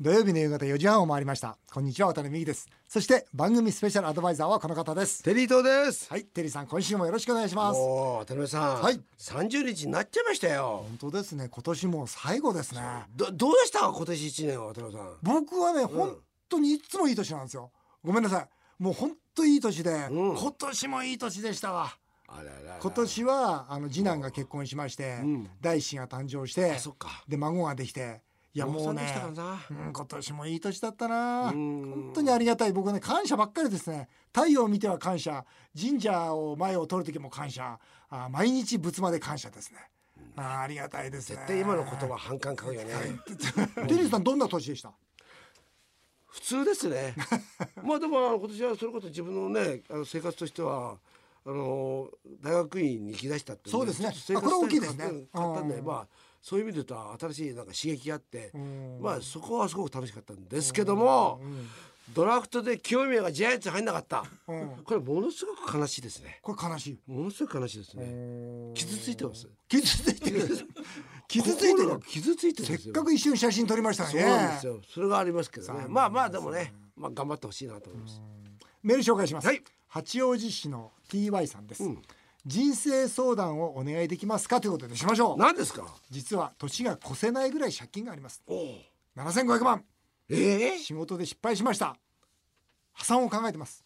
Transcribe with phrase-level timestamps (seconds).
[0.00, 1.56] 土曜日の夕方4時半を回りました。
[1.72, 2.68] こんにちは渡辺美希です。
[2.88, 5.22] そして番組スペシャルアドバイザーはこの方です。
[5.22, 6.10] テリー東です。
[6.10, 7.78] はいテリーさん今週もよろしくお願いします。
[7.78, 8.82] おお、渡辺さん。
[8.82, 9.00] はい。
[9.16, 10.84] 三十日になっちゃいましたよ。
[10.88, 11.48] 本当ですね。
[11.48, 12.80] 今年も最後ですね。
[13.14, 15.16] ど、どうでしたか、今年一年は渡辺さん？
[15.22, 16.16] 僕はね、本
[16.48, 17.70] 当にいつもいい年なんですよ。
[18.02, 18.48] ごめんなさい。
[18.82, 20.36] もう本当いい年で、うん。
[20.36, 21.96] 今年もいい年でしたわ。
[22.26, 22.78] あららら。
[22.80, 25.50] 今年はあの次男が結婚しまして、うん。
[25.60, 26.76] 第一子が誕生して。
[27.28, 28.22] で孫ができて
[28.54, 29.14] いやもうね。
[29.70, 31.50] うん、今年もいい年だったな。
[31.50, 31.90] うん。
[31.90, 32.72] 本当にありがたい。
[32.72, 34.08] 僕はね感謝ばっかりですね。
[34.32, 35.44] 太陽を見ては感謝。
[35.80, 37.78] 神社を前を通る時も感謝。
[38.10, 39.78] あ毎日仏間で感謝ですね。
[40.36, 41.36] あありがたいですね。
[41.36, 42.94] 絶対今の言葉反感買うよね。
[43.88, 44.92] テリーさんどんな年でした？
[46.26, 47.14] 普通ですね。
[47.84, 50.98] まあ、でも、今年はそれこそ自分のね、あの生活としては。
[51.44, 52.08] あの
[52.40, 54.12] 大学院に行き出したっていそうですね。
[54.40, 54.96] これ大きいですね。
[54.96, 55.84] スタイル変わったんで、うん。
[55.84, 56.06] まあ
[56.42, 59.00] そういう意味で言うと新しいなんか刺激があって、ん。
[59.00, 61.40] まあそこはすごく楽しかったんですけども、
[62.12, 64.68] ドラフトで清宮がジャイアンツに入んなかった、うん。
[64.84, 66.40] これものすごく悲しいですね。
[66.42, 66.98] これ悲しい。
[67.06, 68.72] ものすごく悲しいですね。
[68.74, 69.48] 傷ついてます？
[69.68, 70.48] 傷ついてる。
[71.28, 72.00] 傷ついてる。
[72.00, 74.80] 傷ついてるんせっかく一緒に写真撮りましたのにそうねなんですよ。
[74.92, 75.86] それがありますけどね。
[75.88, 78.20] まあまあでもねまあ頑張ってほしいなと思います。
[78.82, 79.62] メール紹介します、はい。
[79.86, 82.02] 八王子市の TY さんです、うん
[82.44, 85.38] 人生相談をお願いできますかということでしましょう。
[85.38, 85.86] 何ですか？
[86.10, 88.42] 実は年が越せないぐらい借金があります。
[88.46, 88.78] おお
[89.16, 89.84] 7500万。
[90.28, 90.78] ええ？
[90.78, 91.96] 仕事で失敗しました。
[92.92, 93.84] 破産を考えてます。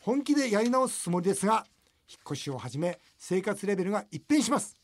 [0.00, 1.64] 本気でやり直すつもりですが
[2.08, 4.76] 引っ越しを始め生活レベルが一変します。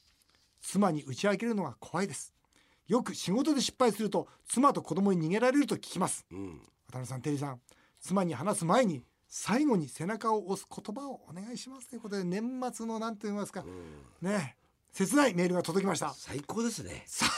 [0.61, 2.33] 妻に打ち明けるのが怖いです。
[2.87, 6.25] よく仕事で失敗すると妻と子供に逃げられると聞きます。
[6.31, 6.61] うん。
[6.87, 7.61] 渡辺さんテリーさん
[8.01, 13.65] 妻に話す前に最後に背中を押す言葉をお願いしますということで年末の何と言いますか、
[14.23, 14.57] ね
[14.93, 16.15] 切ないメールが届きました。
[16.17, 17.05] 最高ですね。
[17.07, 17.29] 最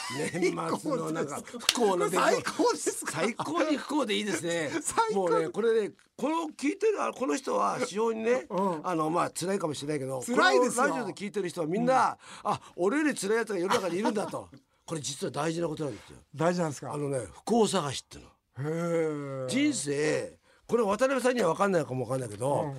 [0.41, 2.43] 年末のなんか不幸な出来最事。
[2.45, 4.71] 高ですか最高に不幸でいいですね。
[5.13, 8.87] もうねこれねこの聞いてるあこの人は非常にね、 うん。
[8.87, 14.49] あのまあ辛いかもしれないけど辛いですラジオで聞いてる人はみんな、あ俺より辛いやつが世の中にいるんだと。
[14.87, 16.19] これ実は大事なことなんですよ。
[16.37, 16.93] 大事なんですか？
[16.93, 19.49] あのね不幸探しっていうの。
[19.49, 20.38] 人生
[20.69, 22.75] これ渡辺さんには分かんないかも分かんないけど、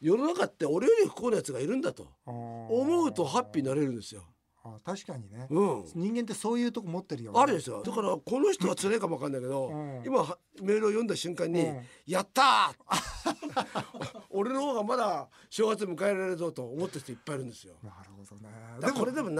[0.00, 4.22] 世の中って俺より不幸なやつがいるんだと思うとハッピーになれるんですよ。
[4.66, 5.84] あ確かにね、うん。
[5.94, 10.02] 人間ってそういうとこ持ってるよ、あるですよだからこの人は辛いかも分かんないけど、うん。
[10.06, 11.82] 今はメールを読んだ瞬間に「うん。
[12.06, 13.84] やったー!
[14.30, 17.74] 」俺の方がまだ正月迎えられるぞと思ってる人いっぱいいるんですよ。
[17.82, 18.48] なるほどね。
[18.80, 19.34] だからこれでも7,000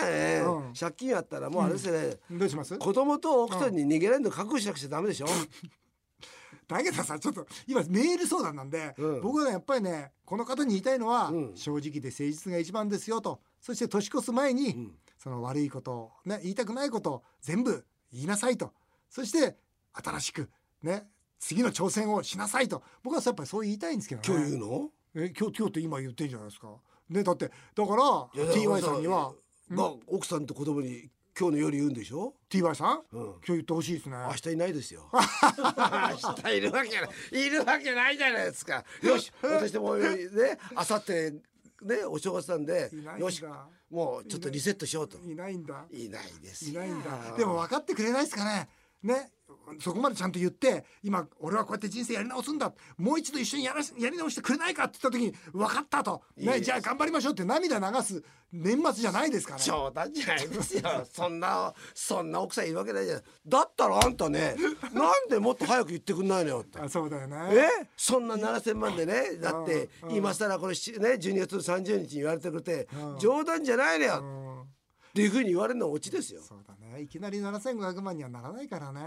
[0.00, 0.72] 万円うん。
[0.72, 2.78] 借金あったらもうあれですね、どうします？
[2.78, 5.26] 子供と奥さんに逃げられるの覚悟しなくちゃダメでしょ。
[6.68, 9.20] だけどさちょっと今メール相談なんで、うん。
[9.20, 11.56] 僕はねやっぱりねこの方に言いたいのは、うん。
[11.56, 13.40] 正直で誠実が一番ですよと。
[13.60, 14.94] そして年越す前に、ん。
[15.18, 18.72] その悪いことを、ね、言いたくないことを全部言いなさいと。
[19.08, 19.56] そして
[19.92, 20.50] 新しく
[20.82, 21.08] ね
[21.38, 22.82] 次の挑戦をしなさいと。
[23.02, 24.26] 僕はやっぱりそう言いたいんですけどね。
[24.28, 24.90] 今日言うの？
[25.14, 26.68] え今日今日って今言ってんじゃないですか。
[27.08, 29.32] ねだってだからいやだから TY さんには
[29.70, 31.08] が奥さんと子供に
[31.38, 33.24] 今日の夜言うんでしょ？TY さん、うん。
[33.24, 34.16] 今日言ってほしいですね。
[34.16, 35.02] 明日いないですよ。
[35.12, 37.46] 明日いるわけない。
[37.46, 38.82] いるわけないじゃないですか。
[39.02, 40.16] よし私もね
[40.72, 41.12] 明後日
[41.82, 43.44] ねお正月なんでよし
[43.90, 45.18] もうちょっとリセットしようと。
[45.18, 45.84] いないんだ。
[45.90, 46.70] いないです。
[46.70, 47.36] いよないんだ。
[47.36, 48.70] でも分かってくれないですかね。
[49.02, 49.30] ね
[49.80, 52.72] そこまでちゃんと言って今俺はこうやって人生やり直すんだ。
[52.96, 58.22] もう一度一緒にやらしやり直してくれないかって言った時に分かったと、ね、じゃあ頑張りましょうって涙流す。
[58.52, 60.82] 年末じゃないですかね冗談じゃないですよ。
[61.12, 64.54] そんなそんな奥さんいるわけないじゃんだったらあんたね
[64.94, 66.78] なんでもっと早く言ってくんないのよって。
[66.78, 67.36] あそうだよね。
[67.52, 67.68] え？
[67.96, 69.36] そんな7,000万でね。
[69.36, 73.18] だって今更これしね12月30日に言われてくれてうん。
[73.18, 74.20] 冗談じゃないのよ。
[74.22, 74.24] う
[74.72, 74.75] ん
[75.16, 76.42] っていうふうに言われるのはオチですよ。
[76.42, 77.00] そうだね。
[77.00, 79.00] いきなり7500万にはならないからね、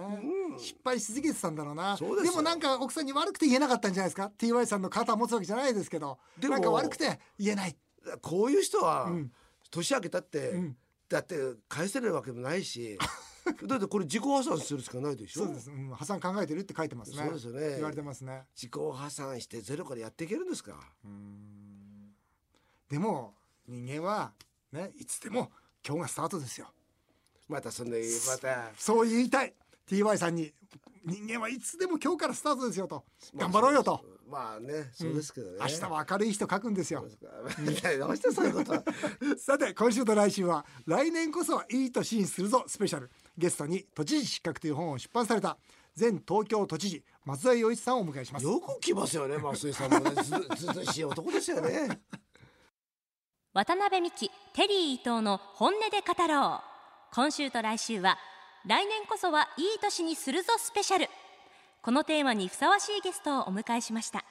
[0.57, 1.95] 失敗しすぎてたんだろうな。
[1.95, 6.17] でもなんか奥さんに悪くて言えなかったんじゃないですか？TY さんの肩持つわけじゃないですけど。
[6.39, 7.77] でもなんか悪くて言えない。
[8.21, 9.31] こういう人はん。
[9.69, 10.75] 年明けたって、ん。
[11.09, 11.35] だって
[11.67, 12.97] 返せるわけもないし
[13.65, 15.45] だってこれ自己破産するしかないでしょ？
[15.45, 17.17] そうです、うん、破産考えてるって書いてますね。
[17.17, 17.75] そうですよね。
[17.75, 18.45] 言われてますね。
[18.55, 20.79] 自己破産してゼロからやっていけるんですか、
[22.89, 23.35] でも
[23.67, 24.33] 人間は
[24.71, 25.51] ねいつでも
[25.89, 26.67] 今日がスタートですよ。
[27.47, 28.69] またそんなまた。
[28.77, 29.55] そう言いたい。
[29.89, 30.53] TY さんに
[31.03, 33.03] 人間はいつでも今日からスタートですよと。
[33.35, 33.99] 頑張ろうよと。
[34.29, 37.03] まあねそうですけどね、明日は明るい人書くんですよ。
[37.97, 38.73] どうしてそういうこと？
[38.73, 38.83] は
[39.39, 43.09] さて今週と来週は来年こそはいい年にするぞスペシャル。
[43.35, 45.57] ゲストに都知事失格という本を出版された
[45.99, 48.45] 前東京都知事松田洋一さんをお迎えします。
[48.45, 50.11] よく来ますよね増井さんもね。
[50.21, 51.99] ずずずしい男ですよね
[53.51, 57.15] 渡辺美希テリー伊藤の本音で語ろう。
[57.15, 58.19] 今週と来週は
[58.67, 61.07] 来年こそはいい年にするぞスペシャル。
[61.81, 64.23] このテーマにふさわしいゲストをお迎えしました。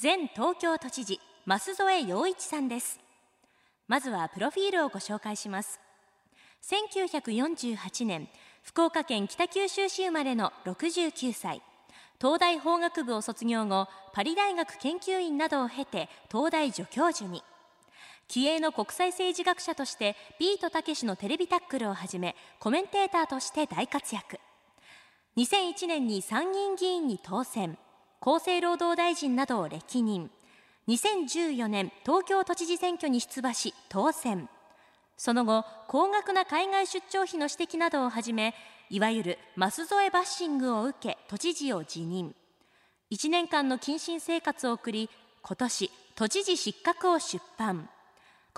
[0.00, 3.00] 前東京都知事増添洋一さんです。
[3.88, 5.80] まずはプロフィールをご紹介します。
[6.62, 8.28] 1948年
[8.62, 11.60] 福岡県北九州市生まれの69歳。
[12.20, 17.42] 東大法学部を卒業後パリ大学研究員などを経て東大助教授に。
[18.28, 24.38] 気鋭の国際政治学者としてビートたけしのテレビタックルをはじめコメンテーターとして大活躍。
[25.38, 27.78] 2001年に参議院議員に当選。
[28.20, 30.30] 厚生労働大臣などを歴任。
[30.88, 34.48] 2014年東京都知事選挙に出馬し当選。
[35.16, 38.54] その後高額な海外出張費の指摘などをはじめ
[38.90, 42.34] いわゆる増添バッシングを受け都知事を辞任。
[43.10, 45.08] 1年間の謹慎生活を送り
[45.42, 47.88] 今年都知事失格を出版。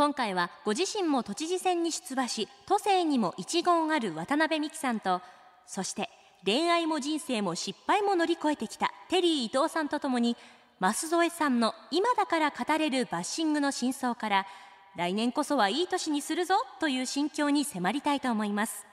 [0.00, 5.20] 今回はご自身も都知事選に出馬し都政にも一言ある渡辺美樹さんと
[5.66, 6.08] そして
[6.42, 10.38] 恋愛も人生も失敗も乗り越えてきたテリー伊藤さんとともに
[10.80, 14.46] 増添さんの今だから語れるバッシングの真相から
[14.96, 18.86] 来年こそはいい年にするぞという心境に迫りたいと思います。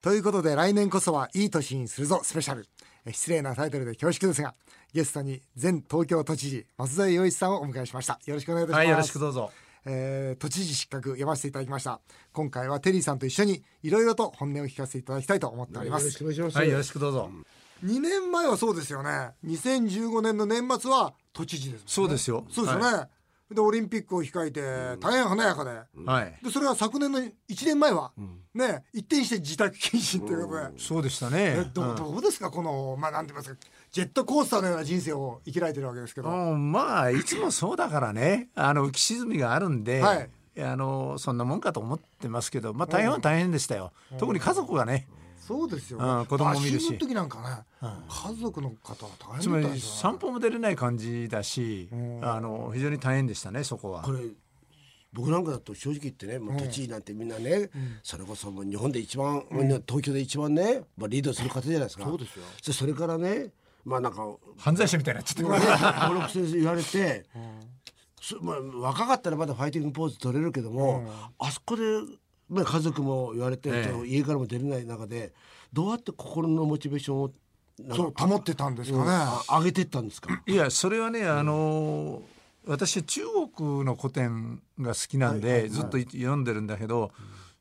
[0.00, 2.66] ということで来年こそはいい年にするぞスペシャル。
[3.04, 4.54] え失礼なタイトルで恐縮ですが
[4.94, 8.18] ゲストに前東京都知事松添洋一さんをお迎えしました。
[8.24, 9.50] よろしくお願いいたします、はい、よろしくどうぞ。
[9.84, 12.00] えー都知事失格読ませていただきました。
[12.32, 16.56] 今回はテリーさんと一緒にいろいろと本音を聞かせていただきたいと思っておりまよろしすくお願いします。
[16.56, 17.30] はい、よろしくどうぞ。
[17.84, 19.30] 2年前はそうですよね。
[19.44, 21.86] 2015年の年末は都知事ですね。
[21.86, 22.44] そうですよ。
[22.50, 23.08] そうですよね、
[23.54, 24.60] でオリンピックを控えて
[25.00, 25.70] 大変華やかで、
[26.04, 26.38] はい。
[26.44, 27.32] でそれは昨年の1
[27.64, 28.12] 年前は、
[28.54, 31.70] ね一転して自宅謹慎ということで、そうでしたえね。
[31.72, 33.60] どうどうですかこのまあなんて言いますか
[33.90, 38.48] ジェットコースターのような人生を生きられてるわけですけど、まあいつもそうだからね。
[38.54, 40.00] あの浮き沈みがあるんで。
[40.00, 40.30] はい
[40.60, 43.92] あのそんなもんかと思ってますけど、まあ大変は大変でしたよ。
[44.18, 45.06] 特に家族がね、
[45.48, 46.98] そうですよ、うん子供も見るし。
[46.98, 51.88] 時なんかね、家族の方は大つまり散歩も出れない感じだし、
[52.20, 54.02] あの非常に大変でしたねそこは。
[54.02, 54.12] こ。
[54.12, 54.20] れ
[55.14, 57.70] 僕なんかだと正直言ってねもう都知事なんてみんなね、
[58.02, 59.42] それこそもう日本で一番、
[59.86, 62.04] 東京で一番ね、まあ、リードする方じゃないですか。
[62.04, 62.44] そうですよ。
[62.60, 63.46] そそれからね
[63.86, 64.22] まあなんか
[64.58, 65.48] 犯罪者みたいになっちゃってね
[66.52, 67.24] 言われて、
[68.20, 71.82] そまあ、若かったらまだファイティングポーズ取れるけども、あそこで、
[72.48, 74.06] まあ、家族も言われて、ええ。
[74.06, 75.32] 家からも出れない中で
[75.72, 77.30] どうやって心のモチベーションを
[77.94, 80.42] そう保ってたんですかね、あ上げてったんですか？
[80.46, 82.22] いやそれはねあの
[82.66, 83.20] 私中
[83.56, 87.12] 国の古典が好きなんで、ずっと読んでるんだけど、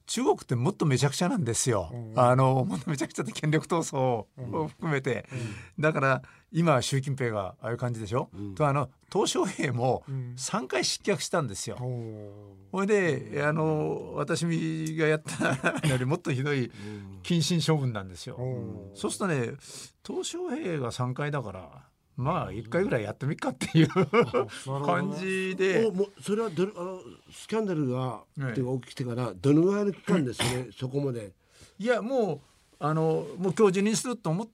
[0.07, 1.94] 中国ってもっとめちゃくちゃなんですよ。
[2.15, 4.27] あのもっとめちゃくちゃで権力闘争を
[4.68, 5.27] 含めて、
[5.77, 6.21] だから
[6.51, 8.30] 今習近平がああいう感じでしょ？
[8.56, 10.04] とあの鄧小平も
[10.38, 11.75] 3回失脚したんですよ。
[12.71, 16.71] ほいであの私がやったのよりもっとひどい
[17.24, 18.36] 謹慎処分なんですよ。
[18.38, 19.51] おそうするとね
[20.03, 21.69] 鄧小平が3回だから
[22.17, 25.85] まあ1回ぐらいやってみっかっていう感じで。
[25.85, 26.99] おもうそれはどれあの
[27.31, 28.81] スキャンダルが、はい。
[28.81, 31.31] 起きてからどのぐらいの期間ですね、 そこまで。
[31.79, 32.39] いやもう
[32.79, 34.47] あのもう今日辞任すると思っ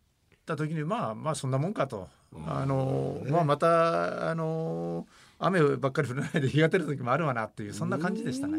[0.46, 2.10] た時にまあまあそんなもんかと。
[2.48, 5.06] あの、まあまたあの
[5.38, 8.58] 雨ばっかり降らないで日が出る時もあるわなっていうそんな感じでしたね。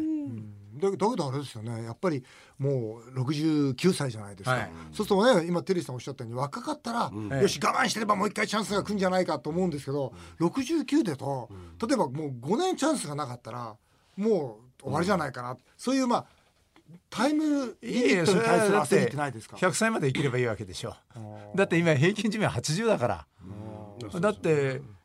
[0.77, 1.83] だだけどあれですよね。
[1.83, 2.23] やっぱり
[2.57, 4.69] もう69歳じゃないですか、はい。
[4.91, 11.49] そうするとね今テリーさんおっしゃったように若かったら、ええよし我慢してればもう一回チャンスが来るんじゃないかと思うんですけど、69でと
[11.87, 13.75] 例えばもう5年チャンスがなかったら
[14.17, 16.25] もう終わりじゃないかな、そういうまあ
[17.09, 20.95] タイムリミットに対する焦りってないですか？100歳まで生きればいいわけでしょ
[21.55, 23.27] だって今平均寿命80だから。
[24.19, 24.95] だってえー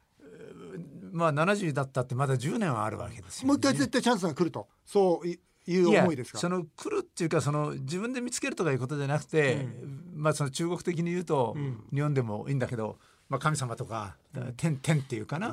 [1.12, 4.68] まあ70だったってまだ10年はあるわけですよもう一回絶対チャンスが来ると。
[4.86, 5.28] そう
[5.70, 6.38] いいう思いですか？
[6.38, 9.68] その来るっていうかその自分で見つけるとかいうことじゃなくて、
[10.14, 11.56] まあその中国的に言うと、
[11.92, 12.98] 日本でもいいんだけど、
[13.28, 14.16] まあ、神様とか、
[14.56, 15.52] 天天っていうかな、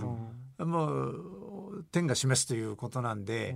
[0.59, 3.55] もう天が示すということなんで、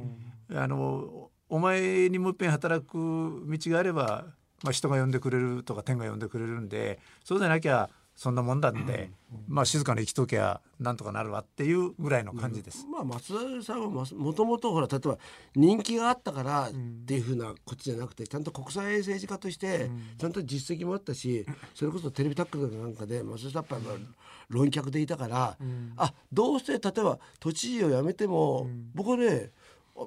[0.54, 4.26] あのお前にもう一遍働く道があれば、
[4.64, 7.90] まあ、人が呼んでくれるとか天が呼んでくれるんでそうでなきゃ
[8.22, 9.10] そんなもんだって、
[9.48, 12.86] まあ静かに生きときゃなんとかなるわっていうぐらいの感じです。
[12.86, 15.18] まあ松田さんはももともとほら例えば
[15.56, 16.72] 人気があったからっ
[17.08, 24.06] ていうふうなことじゃなくてちゃんと国際政治家としてちゃんと実績もあったしそれこそテレビタックルなんかで松田さんやっぱり
[24.50, 25.58] 論客でいたから
[25.98, 29.50] あどうして例えば都知事を辞めても僕はね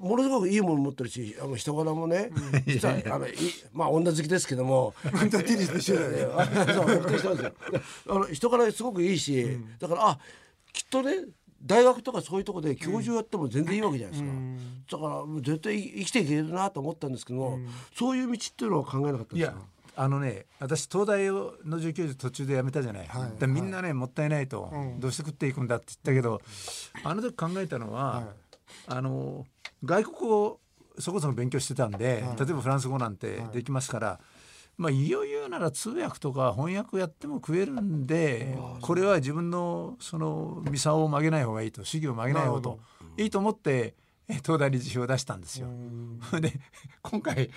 [0.00, 2.30] ものすごくいいもの持ってるしあの人柄もね、
[2.66, 3.32] 実はあのい
[3.72, 4.94] まあ女好きですけども。
[5.12, 6.18] 本当はテニスと一緒だよね。
[6.72, 7.52] そう本当にそうですよ。
[8.10, 10.18] あの人柄すごくいいし、だからあ
[10.72, 11.24] きっとね
[11.62, 14.24] 大学とかそういうとこで教授やっても全然いいわけじゃないで
[14.88, 17.58] すか、だからもう絶対生きていけるなと思ったんですけども、
[17.94, 19.56] そういう道っていうのは考えなかったですか？
[19.96, 23.38] あのね私東大の助教授途中で辞めたじゃない、はい。
[23.38, 24.98] でみんなね、もったいないと、うん。
[25.00, 26.42] どうして食っていくんだって言ったけど
[27.04, 28.26] あの時考えたのは、はい。
[28.88, 29.46] あの
[29.84, 30.60] 外国語を
[30.98, 32.36] そこそこ勉強してたんで、はい。
[32.38, 34.20] 例えばフランス語なんてできますから、
[34.76, 42.80] まあいよいよなら通訳とか翻訳やっても食えるんでこれは自分のそのミサを曲げない方がいいと主義を曲げない方がと
[43.16, 43.94] いいと思って
[44.28, 45.68] え東大に辞表を出したんですよ。
[46.40, 46.52] で
[47.02, 47.50] 今回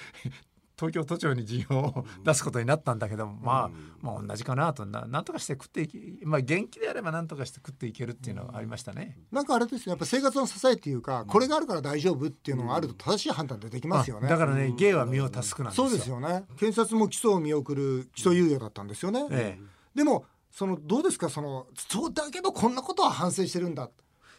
[0.79, 4.85] 東京都庁に辞表を出すことになったんだけど、まあ、まあ同じかなと。
[4.85, 9.17] ななんとかして食っていきまあ元気であればなんとかして食っていけるっていうのはありましたね。
[9.31, 14.27] なんかあれですねやっぱ生活の支えっていうかこれがあるから大丈夫っていうのがあると正しい判断でできますよね。
[14.27, 15.87] あだからね芸は身を助くなんですよ。
[15.89, 16.45] そうですよね。
[16.57, 19.63] 検察も起訴を見送る起訴猶予だったんですよね、ええ。
[19.95, 21.29] でもそのどうですか？
[21.29, 23.89] そのそうだけどこんなことは反省してるんだ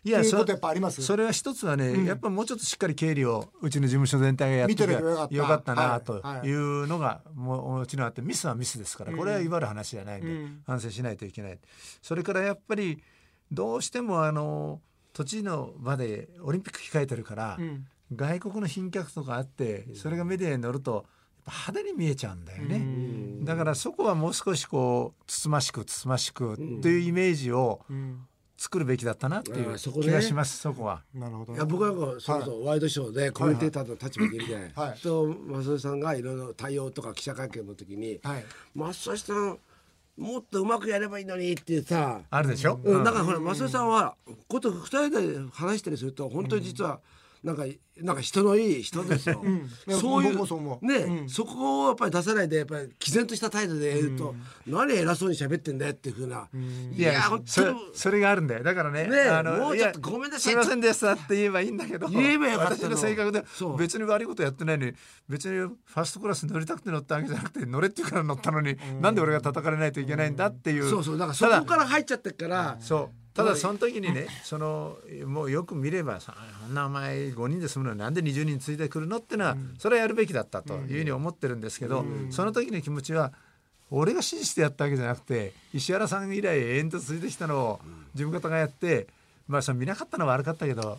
[0.09, 1.03] いやそっていうことやっぱあります？
[1.03, 2.05] それは一つはね、うん。
[2.05, 6.47] やっぱもうちょっとしっかり経理をうちの事務所全体がやって見てよかったなはいとはい。
[6.49, 8.97] いうのがももちろんあってミスはミスです。
[8.97, 10.63] からこれはうん祝る話じゃないんで、うん。
[10.67, 11.59] 反省しないといけない。
[12.03, 13.03] それからやっぱり
[13.51, 14.81] どうしてもあの
[15.13, 17.87] 土地の場でオリンピック控えてるから、うん。
[18.15, 21.05] 外国の賓客とかあってそれがメディアに載ると
[21.47, 22.77] 派手に見えちゃうんだよね。
[22.77, 23.45] うん。
[23.45, 28.21] だからそこはもう少しこうつつましくつつましくというイメージをうん
[28.59, 31.03] 作るべきだったなっていう気がしますそこは。
[31.15, 31.53] なるほど。
[31.53, 39.59] ねいや僕はなんかそれこそワイドショーでコメンテーターの立場でいるじゃない、はいと増田さんがいろいろ対応とか記者会見の時にはい「増田さん
[40.17, 44.17] もっとうまくやればいいのに」ってさ、あるでしょ、うん、だからほら増田さんは
[44.49, 47.01] こと二人で話したりすると本当に実は
[47.43, 47.65] なんか
[48.01, 49.43] なんか人のいい人ですよ。
[49.43, 49.69] ん。
[50.01, 50.37] そういう
[50.83, 51.29] ね、うん。
[51.29, 54.35] そこをやっぱり出さないでやっぱり毅然とした態度で言うと、
[54.67, 56.49] 何偉そうに喋ってんだよっていうふうな、
[56.93, 58.63] いや本それそれがあるんだよ。
[58.63, 60.41] だからねねえあのもうちょっとごめんなさい。
[60.41, 62.09] すいませんでしたって言えばいいんだけど。
[62.09, 62.89] 言えばよかったの。
[62.89, 63.45] 私の性格で
[63.79, 64.93] 別に悪いことやってないのに
[65.29, 71.19] 別にファーストクラス乗りたくて乗ったわけじゃなくて乗れって言うから乗ったのに、なんで俺が叩かれないといけないんだっていう、そうそう。
[71.19, 83.33] だからそこから入っちゃってっからそうただその時にねそのもうよく見ればさあんなお前5人で住むのになんで20人ついてくるのってのは、それはやるべきだったというふうに思ってるんですけど、その時の気持ちは
[83.91, 87.81] 俺が指示してやったわけじゃなくて石原さん以来永遠と続いてきたのを
[88.15, 89.07] 自分方がやって。
[89.47, 90.99] まあ、その見なかったのは悪かったけど、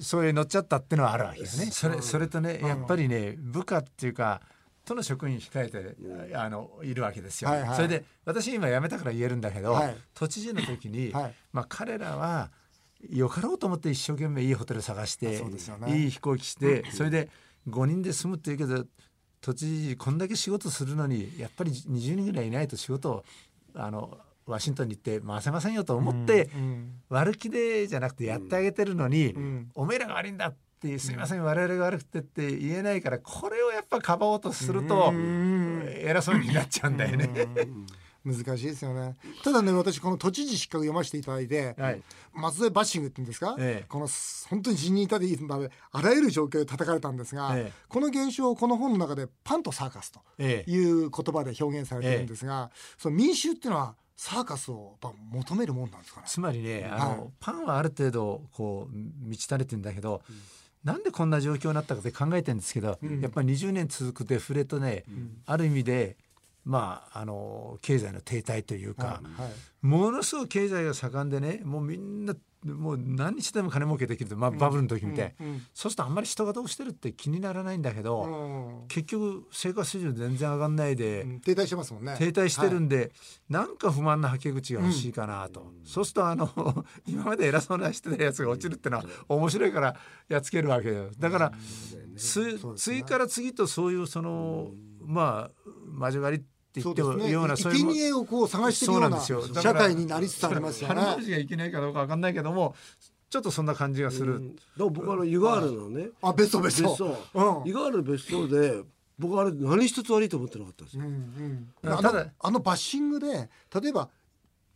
[0.00, 1.50] そういう乗っちゃったっていうのはあるわけよね。
[1.50, 4.40] それそれとねやっぱりね部下っていうか
[4.86, 7.50] 都の職員控えて、あのいるわけですよ。
[7.50, 7.76] はいはい。
[7.76, 9.96] それで私今辞めたから言えるんだけど、はい。
[10.14, 11.34] 都知事の時に、 はい。
[11.52, 12.50] まあ、彼らは
[13.10, 16.02] よかろうと思って一生懸命いいホテル探して、ね。
[16.04, 17.28] いい飛行機して、それで
[17.68, 18.86] 5人で住むっていうけど
[19.40, 23.24] 都知事こんだけ仕事するのにやっぱり20人ぐらいいないと仕事を
[23.74, 27.00] あのワシントンに行って回せませんよと思って、うん。
[27.08, 29.70] 悪気でじゃなくてやってあげてるのに、ん。
[29.74, 37.28] おめえらが悪いんだってすいません、我々が悪くてって言えないからこれをやっぱかばおうとすると、偉そうになっちゃうんだよね。
[38.24, 39.14] 難しいですよね。
[39.44, 42.02] ただね私この都知事失格読ませていただいて、はい。
[42.34, 43.86] 松添バッシングって言うんですか、ええ。
[43.88, 44.08] この
[44.50, 47.72] 本当に辞任いたでいいまであらゆる状況で叩かれたんですが、ええ。
[47.88, 50.70] この現象をこの本の中でパンとサーカスとええ。
[50.70, 56.26] いう言葉で表現されてるんですが、その民衆っていうのはサーカスをやっぱ求めるもんなんですかね？
[56.26, 57.30] つまりねあの、はい。
[57.38, 60.20] パンはある程度こう満ち足れてんだけど、
[60.86, 65.02] なんでこんな状況になったかって考えてるんですけど、やっぱり20年続くデフレとね、
[65.44, 66.16] ある意味で
[66.66, 69.86] まああの経済の停滞というか、はい。
[69.86, 75.66] ものすごく経済が盛んでねもうみんなもう何日でも金儲けできると、まあ、バブルの時みたい、うんうん。
[75.72, 78.88] そうするとあんまり人がどうしてるって気にならないんだけど、うん。
[78.88, 81.40] 結局生活水準全然上がんないで、うん。
[81.40, 82.16] 停滞してますもんね。
[82.18, 82.80] 停滞してるはい。
[82.80, 83.12] んで、
[83.48, 86.50] なんか不満なはけ口が欲しいかなと、そうするとあの
[87.06, 89.96] 今まで偉そうなしてたやつが落ちるってのは面白いから
[90.28, 91.10] やっつけるわけよ。
[91.16, 91.52] だから、
[92.16, 97.32] つ次から次とそういうその、まあ魔女狩りって言ってもそうですね。
[97.32, 99.54] ようなそういうも生贄をこう探していくようなそうなんですよ。
[99.54, 100.94] だから社会になりつつありますよね。
[100.94, 102.74] 金持ちがいけないかどうかわかんないけども
[103.28, 107.16] ちょっとそんな感じがする、だから僕はあの湯河原のねあ別荘別荘。
[107.64, 108.82] 湯河原の別荘で
[109.18, 111.04] 僕はあれ何一つ悪いと思ってなかったんですよ。
[111.04, 111.68] うんうん。
[111.82, 114.08] ただあのあのバッシングで例えば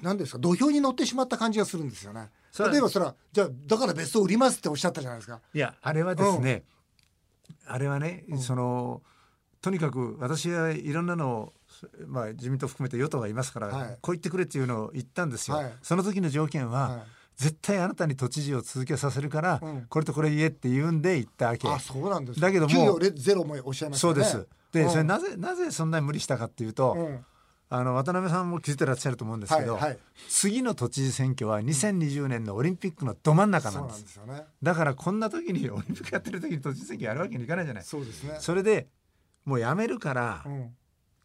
[0.00, 2.30] 何ですか土俵に乗ってしまった感じがするんですよね。
[2.58, 5.40] 例えばそれはじゃあだから別荘売りますっておっしゃったじゃないですか。
[5.54, 6.64] いやあれはですね、
[7.66, 9.02] あれはね、その
[9.60, 11.52] とにかく私はいろんなのを、
[12.06, 15.56] まあ、自民党含めて与党がいますから、はいこう言ってくれっていうのを言ったんですよ。
[15.56, 17.02] はいその時の条件は、はい
[17.36, 21.66] 絶対あなたに都知事を続けさせるから、うんこれとこれ言えって言うんで言ったわけ。
[21.68, 24.12] あそうなんですだけども給与レゼロもおっしゃいましたね。
[24.14, 24.46] そうです。
[24.72, 27.24] で、うんそれなぜなぜそんなに無理したかっていうと、うん
[27.72, 34.42] あの渡辺さんも気づいてらっしゃると思うんですけど、はいはい次の都知事選挙は2020年のオリンピックのど真ん中ななですんですよね。
[34.62, 37.84] だからこんな時に オリンピックやってる時に都知事選挙やるわけにいかないじゃない。
[37.84, 38.36] そうですね。
[38.40, 38.88] それで
[39.44, 40.74] もうやめるから、うん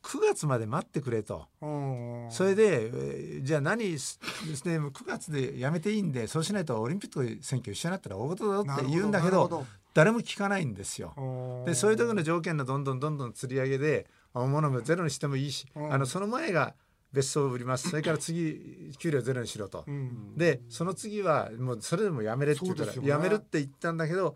[0.05, 1.47] 9月まで待ってくれと。
[1.61, 11.13] うんそれでえーじゃあ何すですね9月でやめていいんでそうしないとオリンピック選挙一緒になったら大事だよって言うんだけど誰も聞かないんですよ。
[11.17, 11.65] うん。
[11.65, 15.93] でそういう時の条件のどんどんどんどん釣り上げで物もゼロにしてもいいし、うん。
[15.93, 16.75] あのその前が
[17.11, 17.89] 別荘を売ります。
[17.89, 19.85] それから 次給料ゼロにしろと。
[19.87, 20.37] うん。
[20.37, 23.07] でその次はもうそれでもやめれって言うからね。
[23.07, 24.35] やめるって言ったんだけど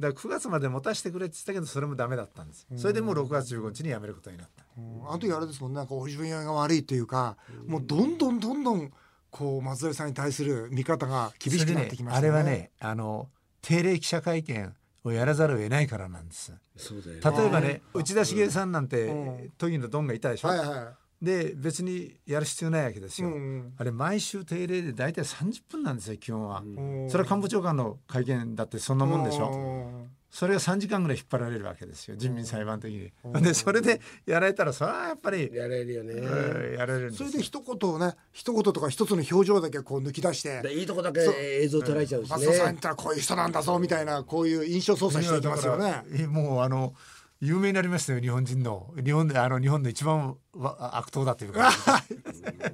[0.00, 4.64] だから9月まで持たせてくれって言ったけどそれもダメだったんですそれでもう6月15日にやめることになった。
[4.76, 5.08] うん。
[5.08, 7.36] あの時あれですもんねなんかお自分が悪いっていうか
[7.66, 8.92] もうどんどんどんどん
[9.30, 13.28] こう松添さんに対する見方が厳しくなってきましたそれでねあれはねあの
[13.60, 14.74] 定例記者会見
[15.04, 16.52] をやらざるを得ないからなんです。
[16.76, 19.52] 例えばね内田茂さんなんうてん。
[19.58, 23.24] 都議のドンがいたでしょ、はいはで別にやる必要ないわけですい。
[23.24, 27.10] よ、うんあれ毎週定例で大体30分なんですよ基本は、うん。
[27.10, 30.06] それは官房長官の会見だってそんなもんでしょ、ょ。
[30.30, 33.10] それが3時間ぐらい引っ張られるわけですよ人民裁判的に、
[33.42, 46.02] でそれでやられたらそれはやっぱり、やれるよね、うんやられるそれで一言をね一言とか一つの表情だけこう抜き出してでいいとこだけ映像捉えちゃうしね、松尾さん言ったらこういう人なんだぞみたいなこういう印象操作していきますよね。
[46.28, 46.94] もうあの
[47.40, 48.92] 有名になりましたよ日本人の。
[49.02, 51.70] 日本であの日本の一番わ悪党だというか。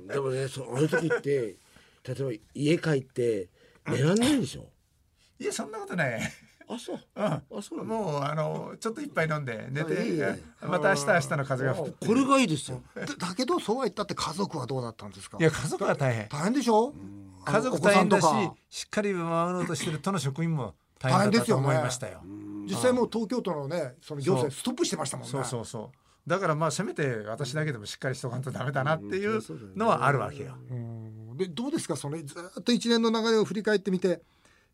[0.08, 3.48] でもねそあの時って例えば家帰って
[3.86, 4.66] 寝らんないでしょ？
[5.38, 6.20] いやそんなことない。
[6.66, 6.98] あそう。
[7.14, 7.24] うん。
[7.24, 12.06] あそうもうあのちょっと一杯飲んで寝あいいてねまた明日明日の風が吹く。
[12.06, 12.82] これがいいですよ。
[12.94, 15.36] だだけどそうは言ったって家族はどうだったんですか？
[15.38, 16.28] いや家族は大変。
[16.28, 16.94] 大変でしょ？
[17.44, 18.26] 家族大変だし
[18.70, 22.22] しっかり守ろうとしてる都の職員も大大変だと思いましたよ。
[22.64, 25.30] 実際もう東京都のねその行政ストップしてましたもんね。
[25.30, 25.98] そうそうそう。
[26.26, 29.40] だからまあせめて私だけでもしっかりしとかんとダメだなっていう
[29.76, 30.56] のはあるわけよ。
[30.70, 31.36] うん。
[31.36, 31.96] でどうですか？
[31.96, 34.22] そのずっと一年の流れを振り返ってみて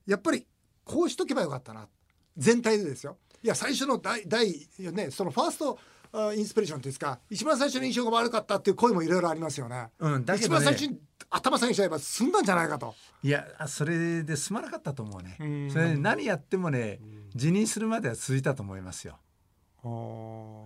[0.06, 0.47] やっぱり
[0.85, 1.88] こうしとけばよかったな。
[2.37, 3.16] 全体でですよ。
[3.42, 5.78] いや最初の第第ねそのファースト
[6.12, 7.18] あインスピレーションというんですか。
[7.30, 9.88] 一番最初の印象が悪かったっていう声もいろいろありますよね。
[9.99, 10.49] うんだけね。
[10.49, 10.99] 番最初に
[11.30, 12.94] 頭下げちゃえば済んだんじゃないかと。
[13.22, 15.37] いやあそれで済まなかったと思うね。
[15.40, 15.70] うん。
[15.70, 17.00] それで何やってもね
[17.35, 19.19] 辞任するまでは続いたと思いますよ。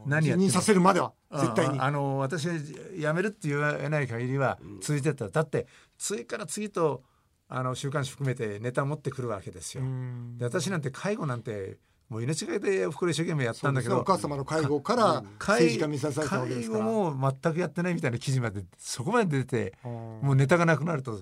[0.07, 1.79] 何辞任させるまでは絶対に。
[1.79, 5.67] ああの私が辞めるって言わない限りは続いてた、だって
[5.99, 7.03] 次から次と
[7.49, 9.85] あの週刊誌含めてネタを持ってくるわけですよ。
[9.85, 16.85] うんで私なんて介護なんてもう命がけでおふくろ一生懸命やったんだけどお母様の介護から政治家見さされたわけですから。
[16.85, 21.21] 介護も全くやってないみたいな記事までそこまで出てうんもうネタがなくなると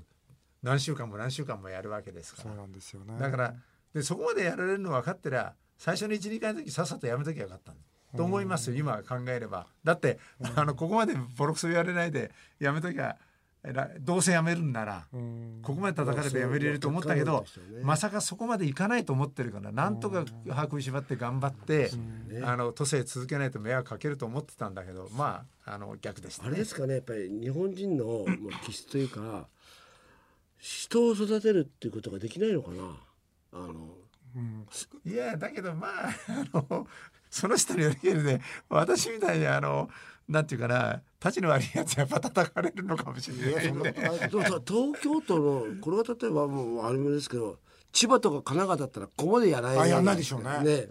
[0.62, 3.14] 何週間も何週間もやるわけですかそうらなんですよね。
[3.18, 3.54] だから
[3.94, 7.74] でそこまでやられるの分かってりゃ最初の12回の時さっさとやめときゃよかった
[8.16, 9.66] と思いますよ今考えれば。
[9.84, 10.18] だって
[10.56, 13.16] あのここまでボロクソ言われないでやめときゃ
[14.00, 15.60] どうせやめるんならうん。
[15.62, 17.44] ここまで叩かれてやめれると思ったけど
[17.82, 21.90] まさかそこまでいかないと思ってるからなんとか歯食いしばって頑張って
[22.42, 26.48] あの都政続けないと迷惑かけると思ってたんだけどまああの逆でしたね。
[26.48, 28.26] あれですかねやっぱり日本人のもう
[28.66, 29.46] 気質というか
[30.58, 32.96] 人を育てるっていうことができないのかな
[33.52, 33.96] あの
[35.04, 36.86] いやだけどまあ あの
[37.30, 39.90] その人によるけどね私みたいにあの
[40.28, 43.68] なんていうかな立ちの悪いやつやっぱ叩かれるのかもしれない。
[43.68, 44.30] そんなことない。
[44.30, 47.58] でもさ東京都のこれは例えばもうあれもですけど
[47.92, 49.78] 千葉とか神奈川だったらここまでやらない。
[49.80, 50.48] あやんないでしょうね。
[50.64, 50.88] ね。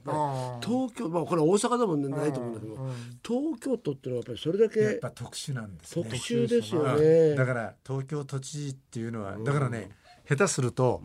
[0.62, 2.76] 東京まあこれ大阪でもないと思うんだけど
[3.24, 6.04] 東京都っていうのはやっぱりそれだやっけぱ特殊なんですね。
[6.04, 6.88] 特殊ですようん。
[6.88, 7.36] だね。
[7.36, 9.90] から東京都知事っていうのはだからね
[10.28, 11.02] 下手すると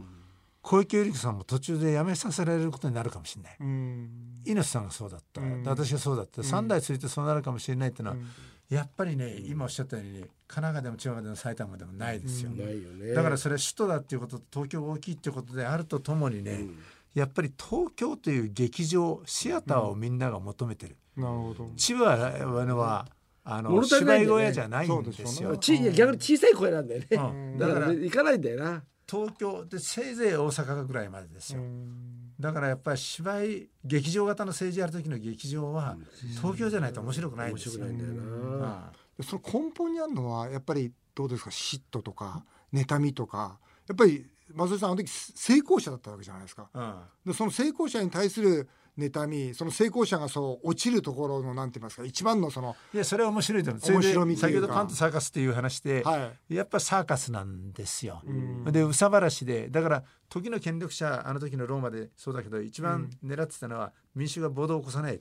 [0.67, 3.57] 小池百合子さんも途中で辞めさせられることになるかもしれない。
[3.61, 4.11] うん。
[4.45, 5.63] 猪瀬さんがそうだった、うん。
[5.63, 8.17] で私がそうだった、三代ついてそうなるかもしれないっていうのは、
[8.69, 13.13] やっぱりね今おっしゃったように、ね、神奈川でも千葉でも埼玉でもないですよ、ないよね。
[13.13, 16.65] だからそれは首都だっていうことと東京が大きいっていうことであるとともにね、
[17.15, 21.71] やっぱり東京という劇場シアターをみんなが求めてる、なるほど。
[21.77, 23.07] 千葉は
[23.45, 23.87] あのね。
[23.87, 25.29] 芝居小屋じゃないんですよ。
[25.29, 25.59] すよね。
[25.59, 27.07] ちいや逆に小さい声なんだよね。
[27.13, 27.59] うん。
[27.59, 28.83] だかららね行かないんだよな。
[29.09, 31.61] 東京でせいぜい大阪ぐらいまでですよ、
[32.41, 35.97] だからやっぱり芝居劇場型の政治やる時の劇場は
[36.37, 37.73] 東京じゃないと面白くないん面ですよ。
[37.73, 38.67] 白くないんだよな。
[38.67, 41.51] ああその根本にあるのはやっぱりどうですか？
[41.51, 43.59] 嫉妬とか妬みとか。
[43.89, 46.69] やっぱり松井さんあの時成功者だったわけじゃないですか。
[46.75, 46.95] うん。
[47.27, 53.93] でその成功者に対する妬みその成功者がそう落ちるところのなんて言いますか一番のそのいやそれは面白いと思う。
[53.93, 58.23] 面白み先ほどカントサーカスっていう話で、はやっぱサーカスなんですよ。
[58.27, 58.65] ん。
[58.65, 65.21] で憂さ晴らしでだから時の権力者あの時のローマでそうだけど一番狙ってたのは民衆が暴動を起こさない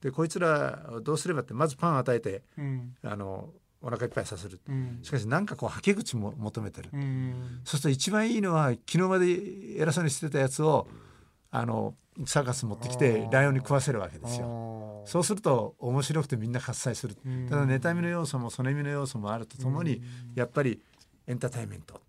[0.00, 2.94] でこいつらをどうすればってまずパンを与えてうん。
[3.02, 3.48] あの
[3.80, 4.98] お腹いっぱいさせる、うん。
[5.02, 7.60] しかしなんかこうはけ口も求めてる、うん。
[7.64, 9.26] そうすると一番いいのは昨日まで
[9.78, 10.88] 偉そうにしてたやつを
[11.54, 11.94] あの
[12.26, 15.04] サーカス持ってきてライオンに食わせるわけですよ。
[15.06, 17.14] そうすると面白くてみんな喝采する。
[17.48, 20.02] ただ妬みの要素もそねみの要素もあるとともに
[20.34, 20.82] やっぱり
[21.28, 22.00] エンターテインメント。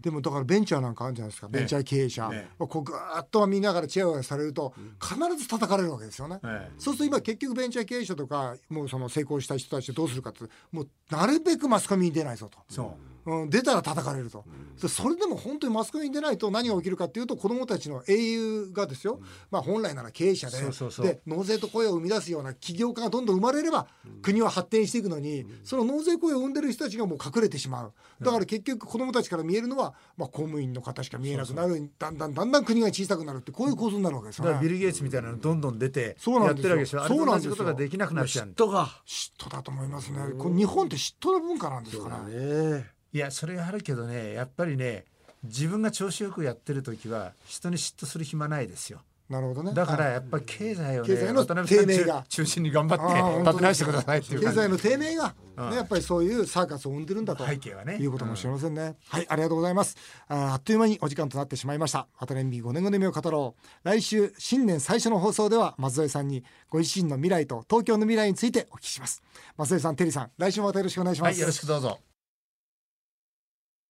[0.00, 6.40] でもだからベンチャーなんかあるんじゃないですか、ベンチャー経営者、ね、こうぐーっと見ながらチヤホヤされると必ず叩かれるわけですよね、
[6.78, 12.58] そうすると今結局ベンチャー経営者とかもうその成功した人たちどうするかってもうなるべくマスコミに出ないぞと。
[12.68, 14.44] そううん、出たら叩かれると、
[14.82, 23.86] うん、それでも本当にマスコミに出ないと何が起きるかっていうと子どもたちの英雄がですよ、うん、まあ、本来なら経営者でで納税と雇用を生み出すような起業家がどんどん生まれれば、
[24.22, 27.92] 国は発展していくのに、その納税雇用を生んでる人たちがもう隠れてしまう。
[28.20, 37.04] だから結局子どもたちから見えるのは、まあ、公務員の方しか見えなくなるだんだんだんだん国が小さくなるってこういう構造になるわけですよ、ね、ビル・ゲイツみたいなのどんどん出てやってるわけですよ。
[37.06, 38.46] そうなんですことができなくなっちゃう。
[38.46, 40.18] 嫉妬が嫉妬だと思いますね。
[40.56, 42.22] 日本って嫉妬の文化なんですから。
[42.22, 45.04] ねいやそれがあるけどねやっぱりね
[45.44, 49.02] 自分が調子よくやってる時は人に嫉妬する暇ないですよ。
[49.28, 49.72] なるほどね。
[49.72, 52.24] だからやっぱり経済をね、経済の低迷が。
[52.28, 55.34] 中心に頑張って立て直してくださいっていう経済の低迷が、
[55.70, 57.46] ね、やっぱりそういうサーカスを生んでるんだと。
[57.46, 57.96] 背景はね。
[57.96, 59.96] いうことかもしれませんね、うん、はいありがとうございます。
[60.28, 62.06] ああっという間にお時間となってしまいました。
[62.20, 63.88] また年美5年後の夢を語ろう。
[63.88, 69.22] 来週新年最初の放送では松添さんにご自身の未来と東京の未来についてお聞きします。
[69.56, 71.98] 松添さんテリーさん来週もまたよろしくお願いします、はい、よろしくどうぞ